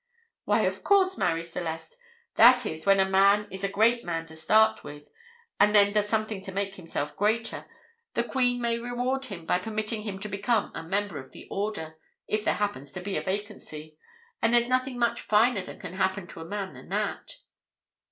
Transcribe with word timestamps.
"Why, 0.45 0.61
of 0.61 0.83
course, 0.83 1.15
Marie 1.15 1.43
Celeste; 1.43 1.95
that 2.33 2.65
is, 2.65 2.87
when 2.87 2.99
a 2.99 3.05
man 3.07 3.47
is 3.51 3.63
a 3.63 3.69
great 3.69 4.03
man 4.03 4.25
to 4.25 4.35
start 4.35 4.83
with, 4.83 5.03
and 5.59 5.75
then 5.75 5.91
does 5.93 6.09
something 6.09 6.41
to 6.41 6.51
make 6.51 6.73
himself 6.75 7.15
greater, 7.15 7.67
the 8.15 8.23
Queen 8.23 8.59
may 8.59 8.79
reward 8.79 9.25
him 9.25 9.45
by 9.45 9.59
permitting 9.59 10.01
him 10.01 10.17
to 10.17 10.27
become 10.27 10.71
a 10.73 10.81
member 10.81 11.19
of 11.19 11.33
the 11.33 11.47
Order, 11.51 11.99
if 12.27 12.43
there 12.43 12.55
happens 12.55 12.91
to 12.93 12.99
be 12.99 13.15
a 13.15 13.21
vacancy; 13.21 13.95
and 14.41 14.55
there's 14.55 14.67
nothing 14.67 14.97
much 14.97 15.21
finer 15.21 15.61
can 15.75 15.93
happen 15.93 16.25
to 16.25 16.41
a 16.41 16.45
man 16.45 16.73
than 16.73 16.89
that." 16.89 17.33